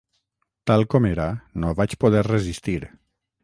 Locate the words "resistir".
2.33-2.79